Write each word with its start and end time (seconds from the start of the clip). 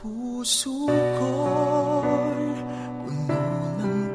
Puso 0.00 0.88
ko'y 0.88 2.48
puno 3.04 3.44
ng. 3.76 4.10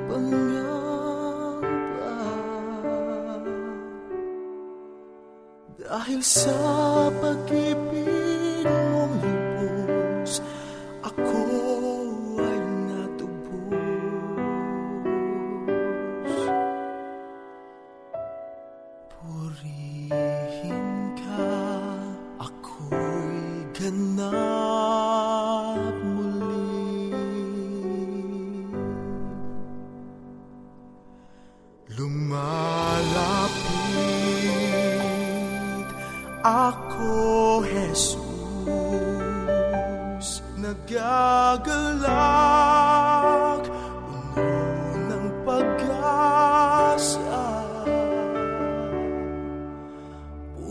Dahil 5.86 6.22
sa 6.26 6.58
pag-ibig 7.22 7.95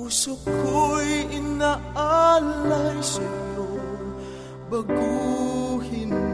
Puso 0.04 0.36
ko'y 0.44 1.32
inaalay 1.32 3.00
sa'yo, 3.00 3.64
baguhin 4.68 6.12
mo 6.12 6.33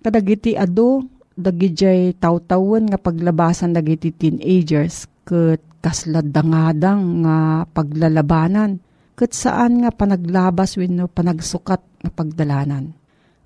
Kadagiti 0.00 0.56
ado, 0.56 1.04
dagijay 1.36 2.16
tawtawan 2.16 2.88
nga 2.88 2.96
paglabasan 2.96 3.76
dagiti 3.76 4.12
teenagers 4.12 5.04
ket 5.28 5.60
kasladdangadang 5.80 7.24
nga 7.24 7.64
paglalabanan 7.68 8.80
ket 9.16 9.32
saan 9.36 9.84
nga 9.84 9.92
panaglabas 9.92 10.80
wenno 10.80 11.08
panagsukat 11.08 11.80
nga 12.00 12.10
pagdalanan. 12.12 12.96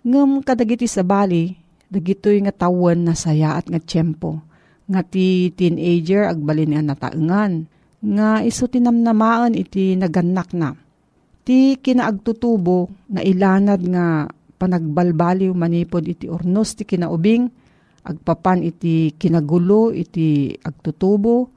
Ngem 0.06 0.46
kadagiti 0.46 0.86
sa 0.86 1.02
bali, 1.02 1.54
dagitoy 1.90 2.42
nga 2.46 2.54
tawen 2.54 3.06
na 3.06 3.14
saya 3.18 3.58
at 3.58 3.66
nga 3.66 3.82
tiyempo 3.82 4.42
nga 4.84 5.00
ti 5.02 5.50
teenager 5.54 6.28
agbalin 6.28 6.76
nga 6.76 6.94
nataengan 6.94 7.52
nga 8.04 8.44
iso 8.44 8.68
tinamnamaan 8.68 9.56
iti 9.56 9.96
naganak 9.96 10.52
na. 10.52 10.76
Ti 11.44 11.80
kinaagtutubo 11.80 12.92
nga 13.08 13.20
ilanad 13.24 13.80
nga 13.88 14.28
panagbalbaliw 14.56 15.52
manipod 15.52 16.06
iti 16.06 16.30
ornos 16.30 16.78
ti 16.78 16.86
kinaubing 16.86 17.50
agpapan 18.04 18.60
iti 18.62 19.16
kinagulo 19.16 19.90
iti 19.90 20.52
agtutubo 20.60 21.50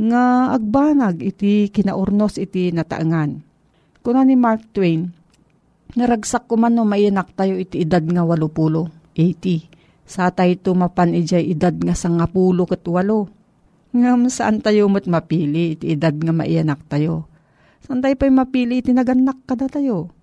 nga 0.00 0.54
agbanag 0.56 1.20
iti 1.20 1.68
kinaurnos 1.68 2.40
iti 2.40 2.72
nataengan. 2.72 3.44
Kuna 4.00 4.24
ni 4.24 4.32
Mark 4.32 4.72
Twain, 4.72 5.12
naragsak 5.92 6.48
ko 6.48 6.56
man 6.56 6.72
no 6.72 6.88
mayanak 6.88 7.36
tayo 7.36 7.60
iti 7.60 7.84
edad 7.84 8.00
nga 8.00 8.24
walupulo, 8.24 8.88
80. 9.12 9.68
Sa 10.08 10.32
tayo 10.32 10.56
tumapan 10.56 11.12
ijay 11.14 11.52
edad 11.52 11.76
nga 11.76 11.92
sangapulo 11.92 12.64
kat 12.64 12.82
walo. 12.88 13.28
Ngam 13.92 14.32
saan 14.32 14.64
tayo 14.64 14.88
mat 14.88 15.04
mapili 15.04 15.76
iti 15.76 15.92
edad 15.92 16.16
nga 16.16 16.32
maiyanak 16.32 16.80
tayo. 16.88 17.28
Saan 17.84 18.00
tayo 18.00 18.14
pa'y 18.16 18.32
mapili 18.32 18.80
iti 18.80 18.96
naganak 18.96 19.44
kada 19.44 19.68
tayo. 19.68 20.14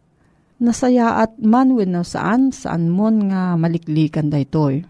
Nasaya 0.58 1.22
at 1.22 1.38
man 1.38 1.78
wenno 1.78 2.02
saan, 2.02 2.50
saan 2.50 2.90
mon 2.90 3.30
nga 3.30 3.54
maliklikan 3.54 4.34
daytoy. 4.34 4.82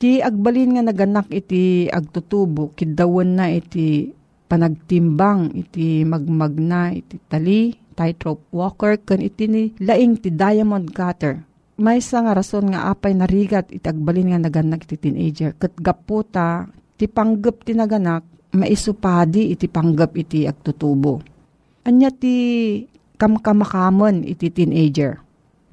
Ti 0.00 0.24
agbalin 0.24 0.80
nga 0.80 0.82
naganak 0.88 1.28
iti 1.28 1.84
agtutubo, 1.92 2.72
kidawan 2.72 3.36
na 3.36 3.52
iti 3.52 4.08
panagtimbang, 4.48 5.52
iti 5.52 6.08
magmagna, 6.08 6.96
iti 6.96 7.20
tali, 7.28 7.76
tightrope 7.92 8.48
walker, 8.48 8.96
kan 9.04 9.20
iti 9.20 9.44
ni 9.44 9.62
laing 9.76 10.16
ti 10.16 10.32
diamond 10.32 10.88
cutter. 10.88 11.44
May 11.80 12.00
isa 12.00 12.24
nga 12.24 12.32
rason 12.32 12.72
nga 12.72 12.88
apay 12.88 13.12
narigat 13.12 13.68
iti 13.68 13.84
agbalin 13.84 14.32
nga 14.32 14.40
naganak 14.40 14.88
iti 14.88 14.96
teenager. 14.96 15.52
Kat 15.60 15.76
gaputa, 15.76 16.64
ti 16.96 17.04
panggap 17.04 17.60
ti 17.68 17.76
naganak, 17.76 18.24
maisupadi 18.56 19.52
iti 19.52 19.68
panggap 19.68 20.16
iti 20.16 20.48
agtutubo. 20.48 21.20
Anya 21.84 22.08
ti 22.08 22.36
kamkamakamon 23.20 24.24
iti 24.24 24.48
teenager. 24.48 25.20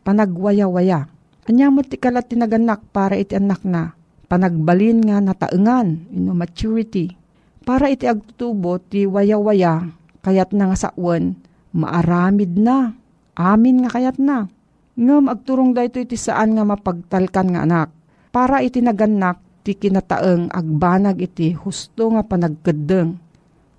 Panagwaya-waya. 0.04 1.08
Anya 1.48 1.72
mo 1.72 1.80
ti 1.80 1.96
kalat 1.96 2.28
ti 2.28 2.36
naganak 2.36 2.84
para 2.92 3.16
iti 3.16 3.40
anak 3.40 3.64
na. 3.64 3.96
Panagbalin 4.28 5.08
nga 5.08 5.24
nataengan, 5.24 6.12
ino 6.12 6.36
maturity. 6.36 7.16
Para 7.64 7.88
iti 7.88 8.04
agtutubo 8.04 8.76
ti 8.84 9.08
waya-waya, 9.08 9.88
kayat 10.20 10.52
na 10.52 10.68
nga 10.72 10.92
sawan, 10.92 11.40
maaramid 11.72 12.60
na. 12.60 12.92
Amin 13.40 13.88
nga 13.88 13.96
kayat 13.96 14.20
na. 14.20 14.52
Ngam 15.00 15.32
agturong 15.32 15.72
dayto 15.72 16.04
iti 16.04 16.20
saan 16.20 16.60
nga 16.60 16.68
mapagtalkan 16.68 17.56
nga 17.56 17.64
anak. 17.64 17.90
Para 18.36 18.60
iti 18.60 18.84
naganak 18.84 19.40
ti 19.64 19.72
kinataeng 19.72 20.52
agbanag 20.52 21.24
iti 21.24 21.56
husto 21.56 22.12
nga 22.12 22.28
panagkedeng. 22.28 23.16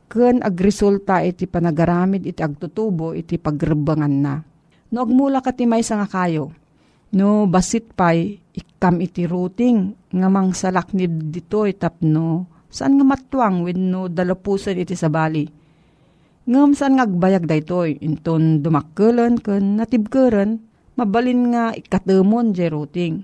Ken 0.09 0.41
agresulta 0.41 1.21
iti 1.21 1.45
panagaramid 1.45 2.25
iti 2.25 2.41
agtutubo 2.41 3.12
iti 3.12 3.37
pagrebangan 3.37 4.15
na. 4.25 4.41
No 4.88 5.05
agmula 5.05 5.45
ka 5.45 5.53
ti 5.53 5.69
maysa 5.69 6.00
nga 6.00 6.09
kayo. 6.09 6.49
No 7.12 7.45
basit 7.45 7.93
pay 7.93 8.41
ikam 8.57 9.05
iti 9.05 9.29
routing 9.29 9.93
nga 10.09 10.29
mangsalaknib 10.33 11.29
dito 11.29 11.69
itapno 11.69 12.49
saan 12.73 12.97
nga 12.97 13.05
matwang 13.05 13.65
wenno 13.65 14.09
dalapusan 14.09 14.81
iti 14.81 14.97
sabali. 14.97 15.45
Ngam 16.49 16.73
saan 16.73 16.97
nga 16.97 17.05
agbayag 17.05 17.45
daytoy 17.45 18.00
inton 18.00 18.65
dumakkelan 18.65 19.37
ken 19.45 19.77
natibkeren 19.77 20.65
mabalin 20.97 21.53
nga 21.53 21.77
ikatemon 21.77 22.57
jay 22.57 22.73
routing. 22.73 23.21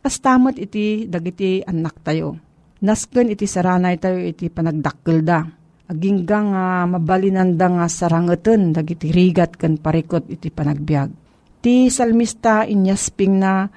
Kastamot 0.00 0.56
iti 0.56 1.04
dagiti 1.04 1.60
anak 1.64 2.00
tayo. 2.00 2.36
Nasken 2.84 3.32
iti 3.32 3.44
saranay 3.48 3.96
tayo 4.00 4.20
iti 4.20 4.48
panagdakkel 4.48 5.20
da. 5.24 5.63
Agingga 5.84 6.38
nga 6.40 6.64
mabalinanda 6.88 7.68
nga 7.68 7.86
sarangeten 7.92 8.72
dagiti 8.72 9.12
rigat 9.12 9.60
ken 9.60 9.76
parikot 9.76 10.32
iti 10.32 10.48
panagbiag. 10.48 11.12
Ti 11.60 11.92
salmista 11.92 12.64
inyasping 12.64 13.36
na 13.36 13.68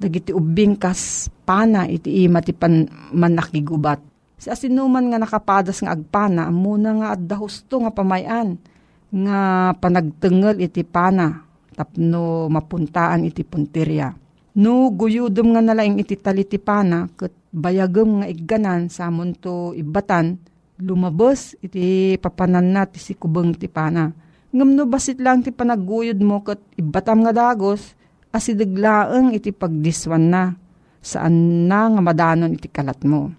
dagiti 0.00 0.32
ubing 0.32 0.80
kas 0.80 1.28
pana 1.44 1.84
iti 1.84 2.24
ima 2.24 2.40
ti 2.40 2.56
manakigubat. 3.12 4.00
Si 4.40 4.48
asinuman 4.48 5.12
nga 5.12 5.20
nakapadas 5.20 5.84
nga 5.84 5.92
agpana 5.92 6.48
amuna 6.48 6.90
nga 6.98 7.08
adda 7.14 7.36
husto 7.36 7.84
nga 7.84 7.92
pamayan 7.92 8.56
nga 9.12 9.70
panagtengel 9.76 10.56
iti 10.56 10.82
pana 10.88 11.44
tapno 11.76 12.48
mapuntaan 12.48 13.28
iti 13.28 13.44
puntirya. 13.44 14.08
No 14.56 14.88
guyudom 14.88 15.52
nga 15.52 15.60
nalaing 15.60 16.00
iti 16.00 16.16
talitipana 16.16 17.12
ket 17.12 17.32
bayagem 17.52 18.24
nga 18.24 18.26
igganan 18.28 18.88
sa 18.88 19.12
to 19.36 19.76
ibatan 19.76 20.40
lumabos 20.82 21.54
iti 21.62 22.18
papanan 22.18 22.66
na 22.74 22.82
ti 22.84 22.98
si 22.98 23.14
kubeng 23.14 23.54
ti 23.54 23.70
pana. 23.70 24.10
Ngam 24.52 24.74
no 24.76 24.84
basit 24.84 25.22
lang 25.22 25.40
ti 25.40 25.54
panaguyod 25.54 26.18
mo 26.20 26.42
kat 26.44 26.60
ibatam 26.76 27.24
nga 27.24 27.32
dagos 27.32 27.94
asideglaeng 28.34 29.32
iti 29.32 29.54
pagdiswan 29.54 30.28
na 30.28 30.42
saan 31.00 31.66
na 31.70 31.88
nga 31.88 32.02
madanon 32.02 32.52
iti 32.52 32.68
kalat 32.68 33.00
mo. 33.06 33.32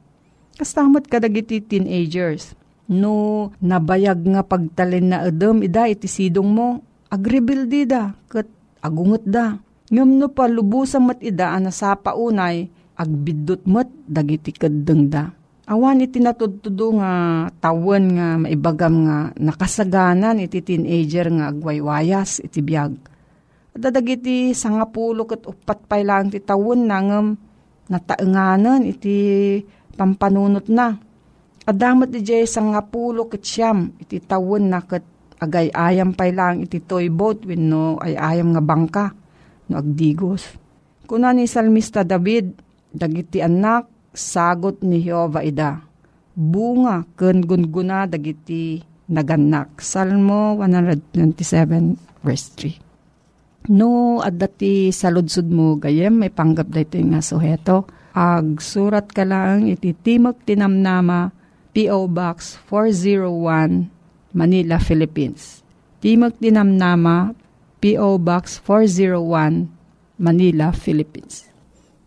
Kastamot 0.58 1.06
kadag 1.06 1.36
iti 1.38 1.62
teenagers. 1.62 2.56
No 2.90 3.50
nabayag 3.62 4.24
nga 4.26 4.42
pagtalin 4.42 5.14
na 5.14 5.28
edem 5.28 5.64
ida 5.64 5.88
iti 5.88 6.06
sidong 6.06 6.50
mo, 6.52 6.84
agribildi 7.08 7.88
da, 7.88 8.12
kat 8.28 8.46
agungot 8.84 9.24
da. 9.24 9.58
Ngam 9.94 10.20
no 10.20 10.28
palubusan 10.30 11.06
mat 11.06 11.20
ida 11.24 11.54
ana 11.54 11.72
sa 11.72 11.96
paunay, 11.96 12.68
agbidot 12.98 13.66
mat 13.70 13.90
dagiti 14.06 14.54
kadeng 14.54 15.10
da 15.10 15.34
Awan 15.64 16.04
iti 16.04 16.20
natudtudo 16.20 17.00
nga 17.00 17.48
tawen 17.64 18.20
nga 18.20 18.36
maibagam 18.36 19.08
nga 19.08 19.32
nakasaganan 19.40 20.44
iti 20.44 20.60
teenager 20.60 21.32
nga 21.32 21.56
agwaywayas 21.56 22.44
iti 22.44 22.60
biyag. 22.60 22.92
Dadag 23.72 24.04
iti 24.12 24.52
sangapulo 24.52 25.24
ket 25.24 25.48
upat 25.48 25.88
pay 25.88 26.04
lang 26.04 26.28
ti 26.28 26.44
tawen 26.44 26.84
nangem 26.84 27.40
nataenganan 27.88 28.84
iti 28.84 29.16
pampanunot 29.96 30.68
na. 30.68 31.00
Adamat 31.64 32.12
iti 32.12 32.44
sangapulo 32.44 33.32
ket 33.32 33.48
siyam 33.48 33.96
iti 34.04 34.20
tawen 34.20 34.68
na 34.68 34.84
ket 34.84 35.08
agay 35.40 35.72
ayam 35.72 36.12
pay 36.12 36.36
lang 36.36 36.60
iti 36.60 36.84
toy 36.84 37.08
boat 37.08 37.48
wenno 37.48 38.04
ay 38.04 38.20
ayam 38.20 38.52
nga 38.52 38.60
bangka 38.60 39.06
no 39.72 39.80
agdigos. 39.80 40.60
Kuna 41.08 41.32
ni 41.32 41.48
Salmista 41.48 42.04
David, 42.04 42.52
dagiti 42.92 43.40
anak 43.40 43.93
sagot 44.14 44.80
ni 44.86 45.02
Jehova 45.02 45.42
ida. 45.42 45.82
Bunga 46.34 47.06
ken 47.18 47.42
gunguna 47.42 48.06
dagiti 48.06 48.82
naganak. 49.10 49.82
Salmo 49.82 50.58
127 50.62 52.24
verse 52.24 52.48
3. 52.56 52.84
No, 53.72 54.20
at 54.20 54.36
dati 54.36 54.92
saludsud 54.92 55.48
mo 55.48 55.80
gayem, 55.80 56.20
may 56.20 56.28
panggap 56.28 56.68
dito 56.68 57.00
nga 57.00 57.24
suheto. 57.24 57.88
Ag 58.12 58.60
surat 58.60 59.08
ka 59.08 59.24
lang 59.24 59.72
iti 59.72 59.96
Timog 59.96 60.44
Tinamnama, 60.44 61.32
P.O. 61.72 62.12
Box 62.12 62.60
401, 62.68 63.88
Manila, 64.36 64.78
Philippines. 64.84 65.64
Timog 66.04 66.36
Tinamnama, 66.44 67.32
P.O. 67.80 68.20
Box 68.20 68.60
401, 68.68 69.72
Manila, 70.20 70.76
Philippines. 70.76 71.53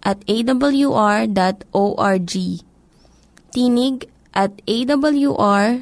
at 0.00 0.24
awr.org. 0.24 1.32
Tinig 3.50 3.96
at 4.32 4.52
awr.org. 4.64 5.72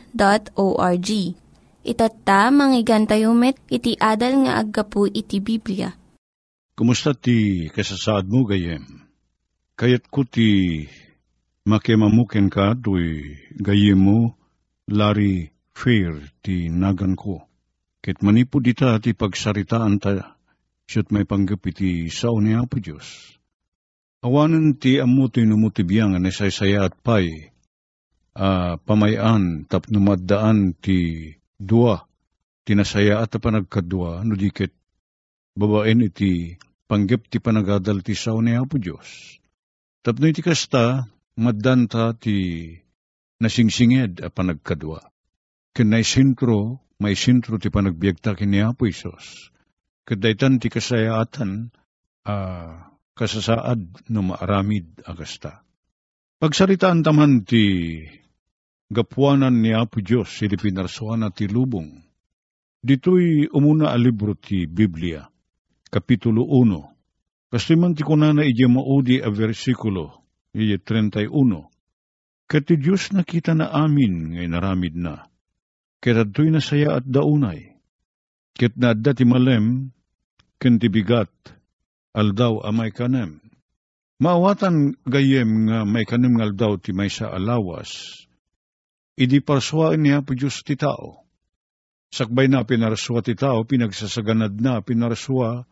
Itatta, 1.88 2.52
manggigan 2.52 3.08
tayo 3.08 3.32
met, 3.32 3.56
iti 3.72 3.96
adal 3.96 4.44
nga 4.44 4.60
aggapu 4.60 5.08
iti 5.08 5.40
Biblia. 5.40 5.94
Kumusta 6.76 7.16
ti 7.16 7.66
kasasaad 7.72 8.28
mo 8.28 8.44
gayem? 8.44 8.84
Kayat 9.78 10.10
ko 10.10 10.26
ti 10.26 10.84
makimamuken 11.64 12.50
ka 12.52 12.74
do'y 12.76 13.38
gayem 13.56 13.98
mo 13.98 14.36
lari 14.90 15.48
fair 15.72 16.18
ti 16.44 16.68
nagan 16.68 17.16
ko. 17.16 17.46
Ket 18.04 18.20
manipo 18.22 18.60
dita 18.60 18.98
ti 19.00 19.14
pagsaritaan 19.14 19.96
ta, 19.98 20.36
siyot 20.86 21.08
may 21.08 21.24
panggap 21.24 21.62
iti 21.66 22.10
sao 22.12 22.38
ni 22.42 22.52
Apo 22.54 22.78
Diyos 22.78 23.37
Awanan 24.18 24.74
ti 24.74 24.98
amutoy 24.98 25.46
numutibiyang 25.46 26.18
na 26.18 26.34
saysaya 26.34 26.90
at 26.90 26.98
pay, 27.06 27.54
uh, 28.34 28.74
pamayan 28.82 29.62
tap 29.70 29.86
numaddaan 29.86 30.74
ti 30.74 31.30
dua, 31.54 32.02
tinasaya 32.66 33.22
at 33.22 33.38
panagkadua, 33.38 34.26
no 34.26 34.34
dikit 34.34 34.74
babaen 35.54 36.02
iti 36.02 36.58
panggap 36.90 37.30
ti 37.30 37.38
panagadal 37.38 38.02
ti 38.02 38.18
sao 38.18 38.42
ni 38.42 38.58
Apo 38.58 38.82
Diyos. 38.82 39.38
Tapno 40.02 40.26
iti 40.26 40.42
kasta, 40.42 41.06
maddanta 41.38 42.10
ti 42.18 42.74
nasingsinged 43.38 44.18
a 44.18 44.34
panagkadua. 44.34 44.98
Kinay 45.78 46.02
sintro, 46.02 46.82
may 46.98 47.14
sintro 47.14 47.54
ti 47.62 47.70
panagbiagta 47.70 48.34
kini 48.34 48.66
Apo 48.66 48.90
Isos. 48.90 49.54
Kadaytan 50.02 50.58
ti 50.58 50.74
kasayaatan, 50.74 51.70
ah, 52.26 52.34
uh, 52.34 52.87
kasasaad 53.18 54.06
no 54.14 54.22
maaramid 54.22 55.02
agasta. 55.02 55.66
Pagsaritaan 56.38 57.02
taman 57.02 57.42
ti 57.42 57.98
gapuanan 58.94 59.58
ni 59.58 59.74
Apo 59.74 59.98
Diyos 59.98 60.30
si 60.30 60.46
pinarsuan 60.46 61.26
ti 61.34 61.50
lubong. 61.50 61.98
Dito'y 62.78 63.50
umuna 63.50 63.90
a 63.90 63.98
libro 63.98 64.38
ti 64.38 64.70
Biblia, 64.70 65.26
Kapitulo 65.90 66.46
1. 66.46 67.50
Kasi 67.50 67.74
man 67.74 67.98
ti 67.98 68.06
kunana 68.06 68.46
ije 68.46 68.70
maudi 68.70 69.18
a 69.18 69.34
versikulo, 69.34 70.22
ije 70.54 70.78
31. 70.78 71.26
Kati 72.46 72.78
Diyos 72.78 73.10
nakita 73.10 73.58
na 73.58 73.74
amin 73.74 74.38
ngay 74.38 74.46
naramid 74.46 74.94
na. 74.94 75.26
Kaya 75.98 76.22
to'y 76.22 76.54
nasaya 76.54 77.02
at 77.02 77.04
daunay. 77.04 77.74
Ket 78.54 78.78
na 78.78 78.94
ti 78.94 79.26
malem, 79.26 79.90
ken 80.62 80.78
ti 80.78 80.86
bigat, 80.86 81.30
aldaw 82.18 82.66
amay 82.66 82.90
kanem. 82.90 83.38
Maawatan 84.18 84.98
gayem 85.06 85.70
nga 85.70 85.86
may 85.86 86.02
kanem 86.02 86.34
nga 86.34 86.50
aldaw 86.50 86.74
ti 86.82 86.90
may 86.90 87.06
sa 87.06 87.30
alawas, 87.30 88.26
idi 89.14 89.38
parswain 89.38 90.02
niya 90.02 90.26
po 90.26 90.34
Diyos 90.34 90.66
ti 90.66 90.74
tao. 90.74 91.22
Sakbay 92.10 92.50
na 92.50 92.66
pinarswa 92.66 93.22
ti 93.22 93.38
tao, 93.38 93.62
pinagsasaganad 93.62 94.58
na 94.58 94.82
pinarswa, 94.82 95.62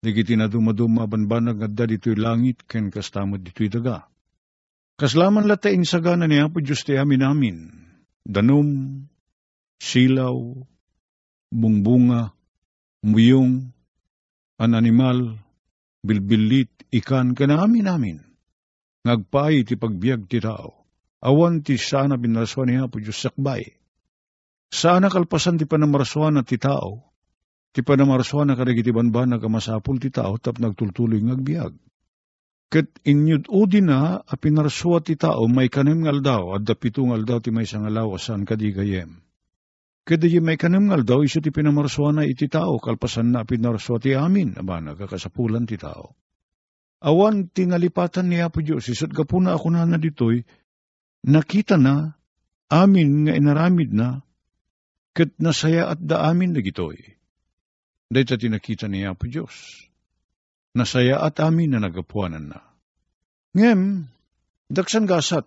digiti 0.00 0.32
na 0.32 0.48
dumaduma 0.48 1.04
banbanag 1.04 1.60
nga 1.60 1.84
dito'y 1.84 2.16
langit, 2.16 2.64
ken 2.64 2.88
kastamad 2.88 3.44
dito'y 3.44 3.68
daga. 3.68 4.08
Kaslaman 4.96 5.44
latain 5.50 5.82
sagana 5.84 6.24
niya 6.24 6.48
po 6.48 6.62
Diyos 6.62 6.86
ti 6.86 6.94
amin 6.94 7.26
amin, 7.26 7.58
danom, 8.24 9.02
silaw, 9.82 10.38
bungbunga, 11.52 12.32
muyong, 13.02 13.74
an 14.62 14.70
animal, 14.78 15.36
bilbilit 16.04 16.70
ikan 16.92 17.32
kanami 17.32 17.80
namin. 17.80 18.20
Ngagpay 19.08 19.64
ti 19.64 19.74
pagbiag 19.80 20.28
ti 20.28 20.38
tao. 20.44 20.84
Awan 21.24 21.64
ti 21.64 21.80
sana 21.80 22.20
binaraswan 22.20 22.68
niya 22.68 22.92
po 22.92 23.00
Diyos 23.00 23.16
sakbay. 23.16 23.64
Sana 24.68 25.08
kalpasan 25.08 25.56
ti 25.56 25.64
panamaraswan 25.64 26.36
na 26.36 26.44
ti 26.44 26.60
tao. 26.60 27.00
Ti 27.72 27.80
panamaraswan 27.80 28.52
na 28.52 28.54
karigiti 28.54 28.92
banban 28.92 29.32
na 29.32 29.40
kamasapul 29.40 29.96
ti 29.96 30.12
tao 30.12 30.36
tap 30.36 30.60
nagtultuloy 30.60 31.24
ngagbiag. 31.24 31.72
Ket 32.68 33.00
inyud 33.08 33.48
udi 33.48 33.80
na 33.80 34.20
a 34.20 34.34
pinaraswa 34.36 35.00
ti 35.00 35.16
tao 35.16 35.48
may 35.48 35.72
kanem 35.72 36.04
ngal 36.04 36.20
daw 36.20 36.44
at 36.60 36.68
dapito 36.68 37.00
ngal 37.04 37.24
ti 37.40 37.48
may 37.48 37.64
sangalawasan 37.64 38.44
kadigayem. 38.44 39.24
Kada 40.04 40.28
di 40.28 40.36
may 40.36 40.60
kanamngal 40.60 41.00
daw, 41.08 41.24
iso 41.24 41.40
ti 41.40 41.48
pinamarswa 41.48 42.12
na 42.12 42.22
iti 42.28 42.44
tao, 42.44 42.76
kalpasan 42.76 43.32
na 43.32 43.48
pinamarswa 43.48 43.96
ti 43.96 44.12
amin, 44.12 44.60
aba 44.60 44.84
nagkakasapulan 44.84 45.64
ti 45.64 45.80
tao. 45.80 46.12
Awan 47.04 47.48
tinalipatan 47.52 48.28
ni 48.28 48.40
Apo 48.40 48.60
Diyos, 48.60 48.88
isot 48.88 49.12
ka 49.12 49.24
po 49.24 49.40
na 49.40 49.56
ako 49.56 49.72
na 49.72 49.88
na 49.88 49.96
ditoy, 49.96 50.44
nakita 51.24 51.80
na, 51.80 52.16
amin 52.68 53.28
nga 53.28 53.32
inaramid 53.36 53.92
na, 53.92 54.24
Kat 55.14 55.30
nasaya 55.38 55.94
at 55.94 56.02
daamin 56.02 56.58
na 56.58 56.60
gitoy. 56.60 56.98
Dahil 58.10 58.26
ta 58.26 58.34
tinakita 58.34 58.90
niya 58.90 59.14
po 59.14 59.30
Diyos. 59.30 59.86
Nasaya 60.74 61.22
at 61.22 61.38
amin 61.38 61.70
na 61.70 61.78
nagapuanan 61.78 62.50
na. 62.50 62.60
Ngem, 63.54 64.10
daksan 64.66 65.06
gasat, 65.06 65.46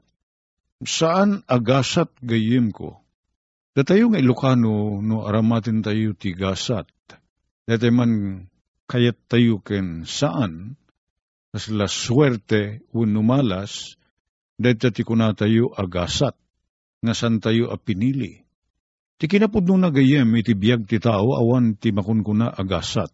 saan 0.88 1.44
agasat 1.52 2.08
gayim 2.24 2.72
ko? 2.72 3.04
Datayo 3.78 4.10
nga 4.10 4.18
Ilocano 4.18 5.06
no 5.06 5.22
aramatin 5.30 5.86
tayo 5.86 6.18
ti 6.18 6.34
gasat. 6.34 6.90
Dati 7.70 7.94
man 7.94 8.42
kayat 8.90 9.30
tayo 9.30 9.62
ken 9.62 10.02
saan, 10.02 10.74
as 11.54 11.70
la 11.70 11.86
suerte 11.86 12.82
uno 12.90 13.22
malas, 13.22 13.94
dahil 14.58 14.82
ti 14.82 15.06
kuna 15.06 15.38
tayo 15.38 15.70
agasat, 15.78 16.34
nga 17.06 17.14
san 17.14 17.38
tayo 17.38 17.70
apinili. 17.70 18.42
Ti 19.22 19.30
kinapod 19.30 19.70
nung 19.70 19.86
nagayem 19.86 20.26
iti 20.42 20.58
biyag 20.58 20.90
ti 20.90 20.98
tao, 20.98 21.38
awan 21.38 21.78
ti 21.78 21.94
makunkuna 21.94 22.50
agasat. 22.50 23.14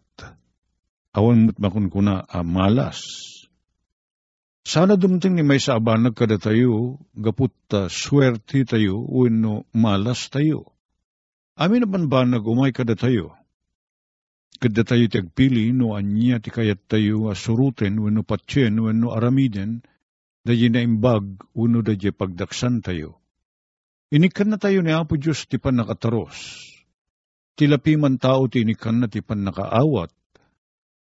Awan 1.12 1.44
mo't 1.44 1.60
makunkuna 1.60 2.24
amalas. 2.24 3.04
Sana 4.64 4.96
dumting 4.96 5.36
ni 5.36 5.44
may 5.44 5.60
saabanag 5.60 6.16
kada 6.16 6.40
tayo, 6.40 6.96
gaput 7.12 7.52
ta 7.68 7.92
swerte 7.92 8.64
tayo, 8.64 9.04
uno 9.04 9.68
malas 9.76 10.32
tayo. 10.32 10.72
Amin 11.60 11.84
naman 11.84 12.08
ba 12.08 12.24
nagumay 12.24 12.72
kada 12.72 12.96
tayo? 12.96 13.36
Kada 14.56 14.80
tayo 14.88 15.04
tagpili, 15.12 15.76
no 15.76 15.92
anya 15.92 16.40
ti 16.40 16.48
kayat 16.48 16.88
tayo 16.88 17.28
asuruten, 17.28 18.00
wano 18.00 18.24
patyen, 18.24 18.80
wano 18.80 19.12
aramiden, 19.12 19.84
da 20.48 20.56
na 20.56 20.80
imbag, 20.80 21.44
uno 21.52 21.84
da 21.84 21.92
pagdaksan 21.92 22.80
tayo. 22.80 23.20
Inikan 24.08 24.48
na 24.48 24.56
tayo 24.56 24.80
ni 24.80 24.96
Apo 24.96 25.20
Diyos 25.20 25.44
ti 25.44 25.60
pan 25.60 25.76
nakataros. 25.76 26.64
Tilapi 27.60 28.00
man 28.00 28.16
tao 28.16 28.48
ti 28.48 28.64
inikan 28.64 29.04
na 29.04 29.12
ti 29.12 29.20
pan 29.20 29.44
nakaawat. 29.44 30.08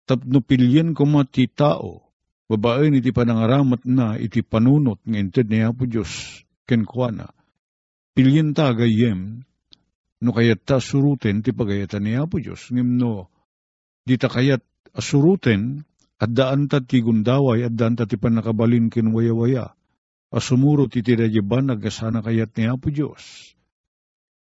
Tapno 0.07 0.39
pilyen 0.39 0.95
ko 0.95 1.03
ma 1.03 1.27
ti 1.27 1.51
tao. 1.51 2.08
Babae 2.49 2.89
ni 2.89 2.99
ti 3.05 3.13
panangaramat 3.13 3.85
na 3.85 4.17
iti 4.17 4.41
panunot 4.41 5.05
ng 5.05 5.15
inted 5.15 5.53
ni 5.53 5.61
Apo 5.61 5.85
Diyos 5.85 6.41
kenkwana. 6.65 7.29
Pilyen 8.17 8.57
ta 8.57 8.73
gayem 8.73 9.45
no 10.19 10.29
kayat 10.33 10.65
ta 10.65 10.81
suruten 10.81 11.45
ti 11.45 11.53
pagayatan 11.53 12.09
ni 12.09 12.17
Apo 12.17 12.41
Diyos. 12.41 12.73
Ngim 12.73 12.97
no 12.97 13.29
Di 14.09 14.17
ta 14.17 14.25
kayat 14.25 14.65
asuruten, 14.97 15.85
at 16.17 16.33
daan 16.33 16.65
ta 16.65 16.81
ti 16.81 16.97
gundaway, 17.05 17.61
at 17.61 17.77
daan 17.77 17.93
ta 17.93 18.09
ti 18.09 18.17
panakabalin 18.17 18.89
kinwaya-waya. 18.89 19.69
Asumuro 20.33 20.89
ti 20.89 21.05
tirajiban, 21.05 21.69
nagasana 21.69 22.25
kayat 22.25 22.57
ni 22.57 22.65
Apo 22.65 22.89
Diyos. 22.89 23.53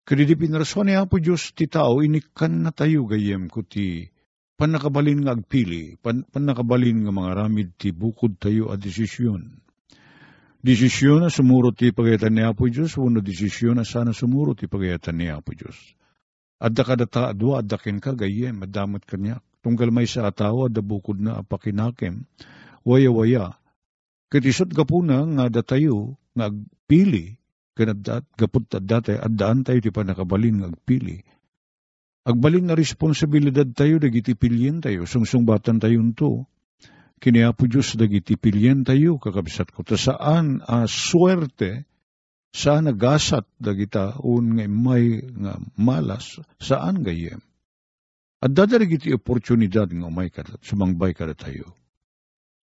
Kadi 0.03 0.27
di 0.27 0.35
pinaraswan 0.35 0.91
ni 0.91 0.99
Apo 0.99 1.23
Diyos 1.23 1.55
ti 1.55 1.71
tao, 1.71 2.03
inikan 2.03 2.67
na 2.67 2.75
tayo 2.75 3.07
gayem 3.07 3.47
ko 3.47 3.63
ti 3.63 4.11
panakabalin 4.55 5.27
nga 5.27 5.35
agpili, 5.35 5.99
pan, 5.99 6.23
panakabalin 6.29 7.07
nga 7.07 7.13
mga 7.15 7.31
ramid 7.35 7.69
ti 7.79 7.91
bukod 7.91 8.39
tayo 8.39 8.71
a 8.71 8.79
desisyon. 8.79 9.61
Desisyon 10.65 11.21
na 11.21 11.29
sumuro 11.29 11.77
ti 11.77 11.93
pagayatan 11.93 12.41
ni 12.41 12.43
Apo 12.43 12.65
Diyos, 12.73 12.97
wano 12.97 13.21
desisyon 13.21 13.77
na 13.77 13.85
sana 13.85 14.17
sumuro 14.17 14.57
ti 14.57 14.65
pagayatan 14.65 15.21
ni 15.21 15.29
Apo 15.29 15.53
Diyos. 15.53 15.77
Adda 16.57 16.83
kadata 16.89 17.29
adwa 17.29 17.61
adda 17.61 17.77
ken 17.77 18.01
ka 18.01 18.17
gayem 18.17 18.65
adamat 18.65 19.05
kanya. 19.05 19.45
Tunggal 19.61 19.93
may 19.93 20.09
sa 20.09 20.25
atawa 20.33 20.73
adda 20.73 20.81
bukod 20.81 21.21
na 21.21 21.45
apakinakem. 21.45 22.25
Waya 22.81 23.13
waya. 23.13 23.61
Katisot 24.33 24.73
gapuna 24.73 25.21
nga 25.29 25.53
datayo 25.53 26.17
nga 26.33 26.49
agpili 26.49 27.37
kanadat 27.77 28.25
gapot 28.39 28.65
dati 28.71 29.19
addaan 29.19 29.67
tayo 29.67 29.85
ti 29.85 29.91
panakabalin 29.93 30.65
nga 30.65 30.69
agpili. 30.73 31.21
Agbalin 32.25 32.73
nga 32.73 32.77
responsibilidad 32.77 33.69
tayo 33.69 34.01
dagiti 34.01 34.33
pilyen 34.33 34.81
tayo 34.81 35.05
sungsungbatan 35.05 35.77
tayo 35.77 36.01
to. 36.17 36.49
Kiniapo 37.21 37.69
Diyos 37.69 37.93
dagiti 38.01 38.41
pilyen 38.41 38.81
tayo 38.85 39.21
kakabisat 39.21 39.69
ko. 39.69 39.85
Ta 39.85 40.01
saan 40.01 40.65
a 40.65 40.89
swerte 40.89 41.85
saan 42.55 42.89
nagasat 42.89 43.45
dagita 43.61 44.17
un 44.25 44.57
nga 44.57 44.65
may 44.65 45.21
nga 45.21 45.61
malas 45.77 46.41
saan 46.57 47.05
gayem. 47.05 47.45
At 48.45 48.53
dadarag 48.53 49.01
iti 49.01 49.13
oportunidad 49.13 49.89
nga 49.89 50.07
umay 50.09 50.29
kadat, 50.29 50.61
sumangbay 50.61 51.17
kadat 51.17 51.41
tayo. 51.41 51.73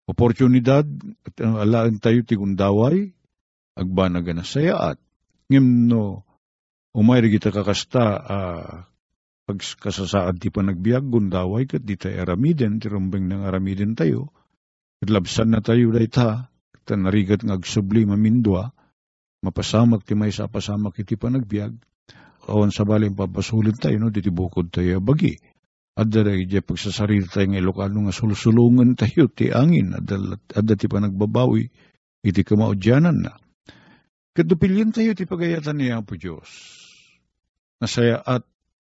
Oportunidad, 0.09 0.89
uh, 1.37 1.61
alaan 1.61 2.01
tayo 2.01 2.25
ti 2.25 2.33
gundaway, 2.33 3.13
agbanaga 3.77 4.33
na 4.33 4.41
sayaat. 4.41 4.97
Ngem 5.53 5.85
no, 5.85 6.25
umay 6.97 7.21
kita 7.29 7.53
kakasta, 7.53 8.05
uh, 8.25 8.73
pag 9.47 9.63
kasasaad 9.63 10.43
ti 10.43 10.51
panagbiag, 10.51 11.07
gundaway 11.07 11.63
kat 11.63 11.87
di 11.87 11.95
tayo 11.95 12.19
aramiden, 12.27 12.83
ti 12.83 12.91
rumbeng 12.91 13.31
ng 13.31 13.47
aramiden 13.47 13.95
tayo, 13.95 14.35
labsan 15.07 15.55
na 15.55 15.63
tayo 15.63 15.95
day 15.95 16.11
ta, 16.11 16.51
narigat 16.83 17.47
ng 17.47 17.55
agsubli 17.55 18.03
mamindwa, 18.03 18.75
mapasamak 19.39 20.03
ti 20.03 20.19
may 20.19 20.35
sa 20.35 20.51
pasamak 20.51 20.99
iti 20.99 21.15
panagbiag, 21.15 21.71
awan 22.51 22.75
sa 22.75 22.83
baling 22.83 23.15
papasulit 23.15 23.79
tayo, 23.79 23.95
no, 24.03 24.11
diti 24.11 24.27
bukod 24.27 24.67
tayo 24.67 24.99
bagi. 24.99 25.39
At 25.95 26.11
dara 26.11 26.35
iti 26.35 26.59
pagsasarili 26.59 27.31
tayo 27.31 27.47
ng 27.47 27.59
Ilocano 27.63 28.03
nga 28.03 28.13
sulusulungan 28.15 28.99
tayo 28.99 29.31
ti 29.31 29.47
angin, 29.55 29.95
at 29.95 30.65
ti 30.75 30.87
panagbabawi, 30.91 31.63
iti 32.19 32.41
kamaudyanan 32.43 33.17
na. 33.23 33.33
Kadupilyan 34.35 34.91
tayo 34.91 35.15
ti 35.15 35.23
pagayatan 35.23 35.79
niya 35.79 36.03
po 36.03 36.19
Diyos. 36.19 36.51
Nasaya 37.79 38.19
at 38.27 38.43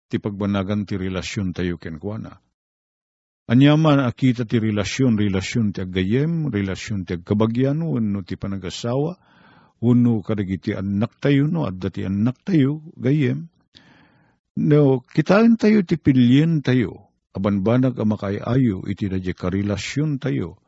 ti 0.08 0.18
pagbanagan 0.18 0.88
ti 0.88 0.96
relasyon 0.96 1.52
tayo 1.52 1.76
kenkwana. 1.76 2.40
Anyaman 3.48 4.04
akita 4.04 4.44
ti 4.44 4.60
relasyon, 4.60 5.16
relasyon 5.16 5.72
ti 5.72 5.80
agayem, 5.80 6.52
relasyon 6.52 7.08
ti 7.08 7.16
agkabagyan, 7.16 7.80
no 7.80 8.20
ti 8.20 8.36
panagasawa, 8.36 9.16
uno 9.78 10.22
kadagiti 10.26 10.74
anak 10.74 11.22
tayo 11.22 11.46
no? 11.46 11.66
At 11.66 11.78
dati 11.78 12.02
anak 12.02 12.42
tayo 12.42 12.82
gayem. 12.98 13.46
No 14.58 15.06
kitain 15.06 15.54
tayo 15.54 15.86
ti 15.86 15.94
pilyen 15.94 16.66
tayo. 16.66 17.14
Abanbanag 17.30 17.94
ang 17.94 18.10
makayayo 18.10 18.82
iti 18.90 19.06
dadya 19.06 19.34
karelasyon 19.36 20.18
tayo. 20.18 20.58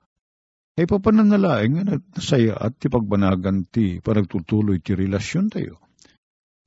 Ay 0.78 0.86
papananalaing 0.86 1.82
nga 1.82 1.98
nasaya 1.98 2.54
at 2.54 2.78
ti 2.78 2.86
pagbanagan 2.86 3.66
ti 3.66 3.98
panagtutuloy 3.98 4.78
ti 4.78 4.94
relasyon 4.94 5.50
tayo. 5.50 5.82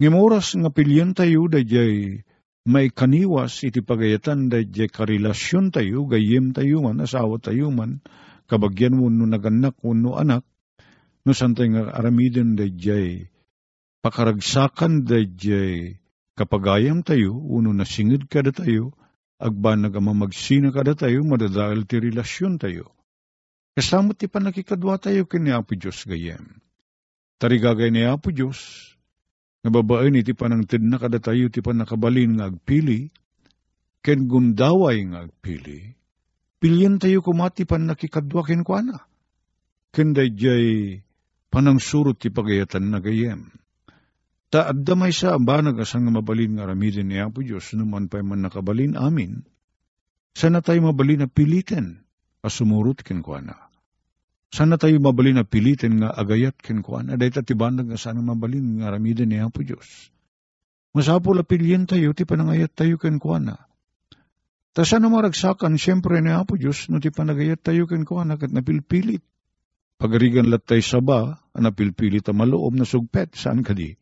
Ngimuras 0.04 0.60
nga 0.60 0.68
pilyen 0.68 1.16
tayo 1.16 1.48
dadyay 1.48 2.20
may 2.63 2.88
kaniwas 2.91 3.63
iti 3.67 3.84
pagayatan 3.84 4.47
dadyay 4.47 4.88
karelasyon 4.88 5.71
tayo 5.73 6.08
gayem 6.08 6.56
tayo 6.56 6.80
man 6.80 7.04
asawa 7.04 7.39
tayo 7.39 7.69
man 7.69 7.99
kabagyan 8.47 8.95
mo 8.95 9.12
no 9.12 9.28
naganak 9.28 9.76
no 9.84 10.15
anak 10.15 10.47
no 11.28 11.32
santay 11.36 11.71
nga 11.71 11.91
aramiden 11.91 12.56
dayjay 12.56 13.28
pakaragsakan 14.04 15.04
dayjay 15.04 16.04
kapagayam 16.34 17.06
tayo, 17.06 17.38
uno 17.38 17.73
na 17.73 17.86
singid 17.86 18.26
kada 18.26 18.49
tayo, 18.49 18.93
agbanag 19.38 19.93
ama 19.93 20.17
magsina 20.17 20.73
kada 20.73 20.97
tayo, 20.97 21.21
madadahil 21.21 21.86
ti 21.86 22.02
relasyon 22.02 22.58
tayo. 22.58 22.89
Kasamot 23.73 24.17
ti 24.17 24.30
panakikadwa 24.30 25.02
tayo 25.02 25.26
kini 25.26 25.49
Apo 25.49 25.73
Diyos 25.73 26.06
gayem. 26.06 26.62
Tarigagay 27.41 27.89
ni 27.89 28.06
Apo 28.06 28.30
Diyos, 28.30 28.93
nga 29.63 29.71
babae 29.71 30.12
ni 30.12 30.28
ti 30.28 30.36
panangtid 30.36 30.84
na 30.84 30.99
kada 30.99 31.23
ti 31.23 31.63
panakabalin 31.63 32.36
nga 32.36 32.52
agpili, 32.52 33.08
ken 34.04 34.28
gundaway 34.28 34.99
nga 35.08 35.23
agpili, 35.23 35.95
pilyan 36.60 36.99
tayo 36.99 37.23
kumati 37.23 37.63
pan 37.63 37.88
nakikadwa 37.88 38.43
ken 38.43 38.67
kuana. 38.67 39.08
Ken 39.95 40.12
dayjay 40.12 40.99
panang 41.47 41.80
surot 41.80 42.19
ti 42.19 42.28
pagayatan 42.28 42.91
na 42.91 42.99
gayem. 42.99 43.47
Ta 44.52 44.69
adda 44.69 44.93
may 44.99 45.15
sa 45.15 45.39
abanag 45.39 45.80
asang 45.80 46.12
mabalin 46.12 46.60
nga 46.60 46.67
ramidin 46.67 47.10
ni 47.10 47.17
Apo 47.17 47.41
Diyos 47.41 47.71
naman 47.73 48.12
pa 48.12 48.19
man 48.21 48.43
nakabalin 48.43 48.99
amin. 48.99 49.47
Sana 50.36 50.60
tayo 50.60 50.91
mabalin 50.91 51.26
na 51.26 51.28
pilitin 51.32 52.04
asumurot 52.43 53.02
ken 53.02 53.23
kuana. 53.23 53.73
Sana 54.54 54.78
tayo 54.78 55.02
mabalin 55.02 55.42
na 55.42 55.50
pilitin 55.50 55.98
nga 55.98 56.13
agayat 56.13 56.62
ken 56.62 56.86
kuana. 56.86 57.18
Dahil 57.18 57.34
tatibanag 57.34 57.89
nga 57.89 57.98
sana 57.98 58.22
mabalin 58.22 58.78
nga 58.78 58.94
ramidin 58.94 59.34
ni 59.34 59.42
Apo 59.42 59.66
Diyos. 59.66 60.13
Masapo 60.94 61.34
la 61.34 61.42
pilyen 61.42 61.89
tayo 61.89 62.13
ti 62.13 62.22
panangayat 62.22 62.70
tayo 62.78 63.02
ken 63.02 63.18
kuana. 63.18 63.58
Ta 64.78 64.86
sana 64.86 65.10
maragsakan 65.10 65.82
siyempre 65.82 66.22
ni 66.22 66.30
Apo 66.30 66.54
Diyos 66.54 66.86
no 66.94 67.02
ti 67.02 67.10
panagayat 67.10 67.66
tayo 67.66 67.89
ken 67.89 68.06
kuana 68.06 68.38
kat 68.38 68.54
napilpilit 68.54 69.26
Pagarigan 70.04 70.52
latay 70.52 70.84
saba, 70.84 71.48
anapilpili 71.56 72.20
ta 72.20 72.36
maloob 72.36 72.76
na 72.76 72.84
sugpet, 72.84 73.39
saan 73.39 73.63
ka 73.63 73.72
di? 73.72 73.96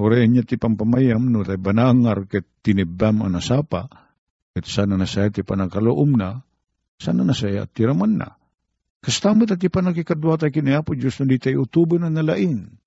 Oren 0.00 0.32
niya 0.32 0.48
ti 0.48 0.56
pampamayam, 0.56 1.28
no 1.28 1.44
tay 1.44 1.60
banangar 1.60 2.24
ket 2.24 2.48
tinibam 2.64 3.20
ang 3.20 3.36
nasapa, 3.36 3.84
ket 4.56 4.64
sana 4.64 4.96
na 4.96 5.04
saya 5.04 5.28
ti 5.28 5.44
panangkaloom 5.44 6.16
na, 6.16 6.40
sana 6.96 7.20
na 7.20 7.36
saya 7.36 7.68
at 7.68 7.70
tiraman 7.76 8.16
na. 8.16 8.39
Kastamot 9.00 9.48
at 9.48 9.60
ti 9.60 9.72
panagkikadwa 9.72 10.36
tayo 10.36 10.52
kinayapo 10.52 10.92
Diyos 10.92 11.16
na 11.20 11.28
di 11.28 11.40
tayo 11.40 11.64
utubo 11.64 11.96
na 11.96 12.12
nalain. 12.12 12.80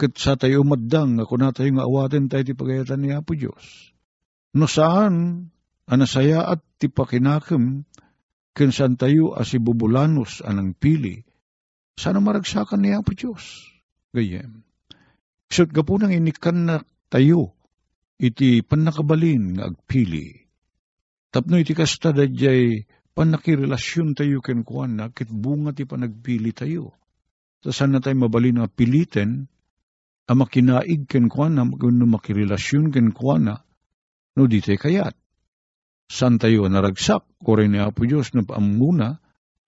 kat 0.00 0.16
sa 0.16 0.32
tayo 0.40 0.64
umaddang, 0.64 1.20
ako 1.20 1.36
na 1.36 1.52
tayo 1.52 1.68
nga 1.76 1.84
awaten 1.84 2.32
tayo 2.32 2.40
ti 2.40 2.56
pagayatan 2.56 3.04
ni 3.04 3.12
Apo 3.12 3.36
Diyos. 3.36 3.92
No 4.56 4.64
saan, 4.64 5.46
anasaya 5.84 6.48
at 6.48 6.64
ti 6.80 6.88
pakinakam, 6.88 7.84
kinsan 8.56 8.96
tayo 8.96 9.36
as 9.36 9.52
ibubulanos 9.52 10.40
anang 10.40 10.72
pili, 10.72 11.28
sana 12.00 12.24
maragsakan 12.24 12.80
ni 12.80 12.96
Apo 12.96 13.12
Diyos. 13.12 13.68
Gayem. 14.16 14.64
Isot 15.52 15.68
ka 15.68 15.84
po 15.84 16.00
nang 16.00 16.16
inikan 16.16 16.64
na 16.64 16.76
tayo, 17.12 17.52
iti 18.16 18.64
panakabalin 18.64 19.60
nga 19.60 19.68
agpili. 19.68 20.48
Tapno 21.28 21.60
iti 21.60 21.76
kasta 21.76 22.16
dadyay 22.16 22.88
panakirelasyon 23.14 24.14
tayo 24.14 24.38
ken 24.40 24.62
kuan 24.62 24.96
na 24.96 25.10
kit 25.10 25.28
bunga 25.28 25.74
ti 25.74 25.84
panagpili 25.84 26.54
tayo. 26.54 26.94
Sa 27.60 27.74
sana 27.74 28.00
tayo 28.00 28.16
mabalin 28.16 28.62
nga 28.62 28.68
piliten, 28.70 29.50
a 30.30 30.32
makinaig 30.32 31.10
ken 31.10 31.26
kuana, 31.26 31.66
no 31.66 32.06
makirelasyon 32.06 32.94
ken 32.94 33.10
kuana, 33.10 33.60
no 34.38 34.42
di 34.46 34.62
tayo 34.62 34.78
kayat. 34.78 35.14
San 36.10 36.38
tayo 36.38 36.66
naragsak, 36.66 37.26
kore 37.42 37.70
ni 37.70 37.78
Apo 37.78 38.06
Diyos, 38.06 38.34
no 38.34 38.42
paamuna, 38.46 39.18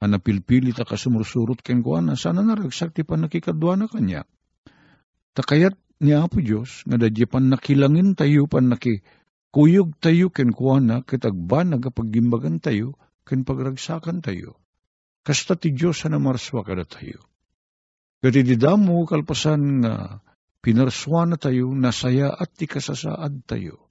a 0.02 0.04
napilpili 0.06 0.74
ta 0.74 0.86
kasumursurot 0.86 1.62
ken 1.62 1.82
kuana, 1.82 2.18
sana 2.18 2.42
naragsak 2.42 2.94
ti 2.94 3.02
panakikadwa 3.02 3.78
na 3.78 3.86
kanya. 3.86 4.22
Takayat 5.34 5.74
ni 6.02 6.14
Apo 6.14 6.40
Diyos, 6.42 6.86
nga 6.86 6.98
dadya 6.98 7.26
pan 7.26 7.50
nakilangin 7.50 8.14
tayo, 8.14 8.46
pan 8.46 8.70
nakikuyog 8.70 9.98
tayo 9.98 10.30
ken 10.30 10.50
kuana, 10.54 11.02
kitagba 11.06 11.62
nagapagimbagan 11.66 12.58
tayo, 12.58 12.98
ken 13.22 13.46
pagragsakan 13.46 14.22
tayo. 14.22 14.58
Kasta 15.22 15.54
ti 15.54 15.70
Diyos 15.70 16.02
na 16.10 16.18
marswa 16.18 16.66
kada 16.66 16.82
tayo. 16.82 17.22
Kati 18.22 18.42
di 18.46 18.54
damo 18.54 19.02
kalpasan 19.02 19.82
nga 19.82 20.22
pinarswa 20.62 21.26
na 21.26 21.36
tayo, 21.38 21.74
nasaya 21.74 22.30
at 22.30 22.54
ti 22.54 22.70
kasasaad 22.70 23.42
tayo. 23.46 23.90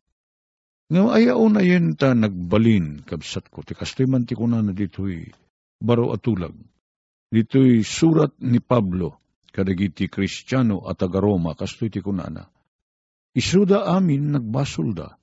Nga 0.92 1.04
ayaw 1.08 1.40
na 1.52 1.64
yun 1.64 1.96
ta 1.96 2.12
nagbalin, 2.16 3.04
kabsat 3.08 3.48
ko, 3.48 3.64
ti 3.64 3.76
kastoy 3.76 4.08
man 4.08 4.28
ti 4.28 4.36
kuna 4.36 4.60
na 4.60 4.76
dito'y 4.76 5.28
baro 5.80 6.12
at 6.12 6.24
tulag. 6.24 6.56
Dito'y 7.32 7.84
surat 7.84 8.36
ni 8.44 8.60
Pablo, 8.60 9.20
kadagiti 9.56 10.12
Kristiyano 10.12 10.84
at 10.84 11.00
taga-Roma, 11.00 11.56
kastoy 11.56 11.88
ti 11.88 12.04
kuna 12.04 12.28
na. 12.28 12.44
Isuda 13.32 13.88
amin 13.88 14.36
nagbasol 14.36 14.92
da, 14.92 15.16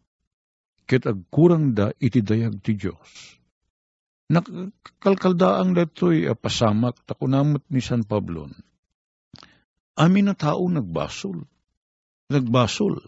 ket 0.89 1.05
agkurang 1.05 1.77
da 1.77 1.93
iti 2.01 2.25
dayag 2.25 2.65
ti 2.65 2.73
Diyos. 2.77 3.38
Nakalkalda 4.29 5.57
ang 5.57 5.73
dato'y 5.73 6.29
pasamak, 6.37 7.01
takunamot 7.09 7.65
ni 7.73 7.81
San 7.81 8.05
Pablo, 8.05 8.53
amin 9.97 10.29
na 10.29 10.35
tao 10.37 10.69
nagbasol. 10.69 11.49
Nagbasol. 12.29 13.01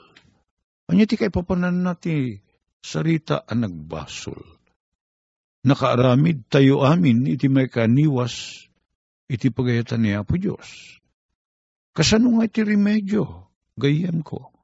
Anya 0.89 1.05
ti 1.05 1.21
kay 1.21 1.29
papanan 1.29 1.85
nati 1.85 2.41
sarita 2.81 3.45
ang 3.45 3.69
nagbasol. 3.69 4.41
Nakaaramid 5.61 6.49
tayo 6.49 6.89
amin 6.89 7.29
iti 7.29 7.53
may 7.53 7.69
kaniwas 7.69 8.65
iti 9.29 9.53
pagayatan 9.53 10.01
ni 10.01 10.17
Apo 10.17 10.41
Diyos. 10.41 10.97
Kasano 11.93 12.41
nga 12.41 12.49
iti 12.49 12.65
remedyo, 12.65 13.45
gayem 13.77 14.25
ko. 14.25 14.57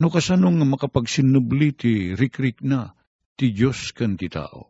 No 0.00 0.08
kasano 0.08 0.48
nga 0.48 0.64
makapagsinubli 0.64 1.68
ti 1.76 1.92
rikrik 2.16 2.64
na 2.64 2.96
ti 3.36 3.52
Diyos 3.52 3.92
kan 3.92 4.16
ti 4.16 4.32
tao. 4.32 4.69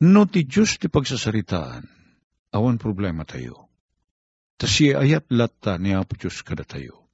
No 0.00 0.26
ti 0.30 0.46
Diyos 0.46 0.78
ti 0.78 0.86
pagsasaritaan, 0.86 1.82
awan 2.54 2.78
problema 2.78 3.26
tayo 3.26 3.68
Tasi 4.58 4.90
ayat 4.90 5.30
latta 5.30 5.78
ni 5.78 5.94
Apo 5.94 6.18
Diyos 6.18 6.42
kada 6.42 6.66
tayo. 6.66 7.06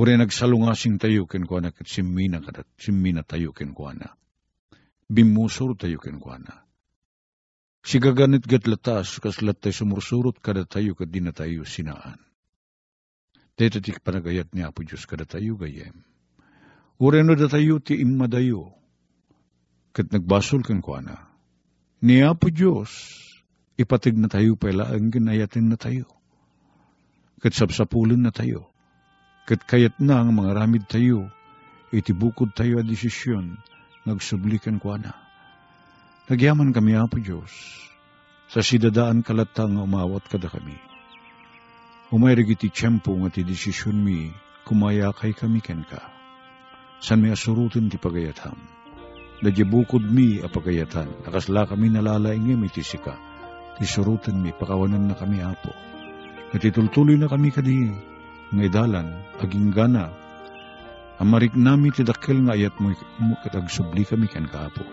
Uri 0.00 0.16
nagsalungasing 0.16 0.96
tayo 0.96 1.28
ken 1.28 1.44
kuana 1.44 1.68
kat 1.68 1.84
simmina 1.84 2.40
kada 2.40 2.64
simmina 2.80 3.20
tayo 3.20 3.52
ken 3.52 3.76
kuana. 3.76 4.16
Bimusur 5.04 5.76
tayo 5.76 6.00
ken 6.00 6.16
kuana. 6.16 6.64
Sigaganit 7.84 8.48
gat 8.48 8.64
latas 8.64 9.20
kas 9.20 9.44
latay 9.44 9.68
sumursurot 9.68 10.40
kada 10.40 10.64
tayo 10.64 10.96
kat 10.96 11.12
di 11.12 11.20
na 11.20 11.36
tayo 11.36 11.68
sinaan. 11.68 12.24
Dito 13.52 13.76
ti 13.84 13.92
panagayat 13.92 14.56
ni 14.56 14.64
Apo 14.64 14.80
Diyos 14.80 15.04
kada 15.04 15.28
tayo 15.28 15.60
gayem. 15.60 16.08
Uri 16.96 17.20
no 17.20 17.36
da 17.36 17.52
tayo 17.52 17.84
ti 17.84 18.00
imadayo. 18.00 18.72
Kat 19.92 20.08
nagbasol 20.08 20.64
ken 20.64 20.80
kuana. 20.80 21.25
Ni 22.06 22.22
Apo 22.22 22.54
Diyos, 22.54 23.18
ipatig 23.74 24.14
na 24.14 24.30
tayo 24.30 24.54
pala 24.54 24.94
ang 24.94 25.10
ginayatin 25.10 25.66
na 25.66 25.74
tayo 25.74 26.06
kat 27.40 27.52
sapsapulan 27.52 28.20
na 28.20 28.32
tayo. 28.32 28.72
Kat 29.46 29.62
kayat 29.62 30.02
na 30.02 30.18
ang 30.18 30.34
mga 30.34 30.50
ramid 30.56 30.84
tayo, 30.90 31.30
itibukod 31.94 32.50
tayo 32.56 32.80
a 32.80 32.84
desisyon, 32.84 33.54
nagsublikan 34.02 34.82
ko 34.82 34.98
na. 34.98 35.14
Nagyaman 36.26 36.74
kami, 36.74 36.98
Apo 36.98 37.22
Diyos, 37.22 37.52
sa 38.50 38.58
sidadaan 38.58 39.22
kalatang 39.22 39.78
umawat 39.78 40.26
kada 40.26 40.50
kami. 40.50 40.74
Umayrig 42.10 42.58
iti 42.58 42.70
tiyempo 42.70 43.14
nga 43.14 43.30
ti 43.30 43.46
desisyon 43.46 43.98
mi, 43.98 44.30
kumaya 44.66 45.14
kay 45.14 45.30
kami 45.30 45.62
ken 45.62 45.86
ka. 45.86 46.02
San 46.98 47.22
may 47.22 47.30
asurutin 47.30 47.86
ti 47.86 47.98
pagayatam. 47.98 48.75
Dadya 49.36 49.68
bukod 49.68 50.00
mi 50.00 50.40
a 50.40 50.48
pagayatan, 50.48 51.24
nakasla 51.26 51.68
kami 51.68 51.92
nalalaingim 51.92 52.64
iti 52.64 52.80
sika. 52.80 53.16
Ti 53.76 53.84
surutin 53.84 54.40
mi, 54.40 54.56
pakawanan 54.56 55.12
na 55.12 55.14
kami, 55.14 55.44
Apo 55.44 55.68
Natitultuloy 56.56 57.20
na 57.20 57.28
kami 57.28 57.52
kadi 57.52 57.90
nga 58.54 58.62
idalan, 58.64 59.12
aging 59.42 59.74
gana, 59.74 60.08
amarik 61.20 61.52
nami 61.52 61.92
ti 61.92 62.06
dakkel 62.06 62.46
nga 62.46 62.56
ayat 62.56 62.72
mo, 62.80 62.94
katagsubli 63.44 64.06
kami 64.08 64.30
kan 64.30 64.48
kaapo. 64.48 64.86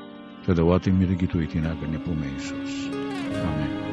Tadawating 0.44 1.00
mirigito 1.00 1.40
itinagan 1.40 1.88
niya 1.88 2.04
po 2.04 2.12
may 2.12 2.36
Jesus. 2.36 2.92
Amen. 3.32 3.93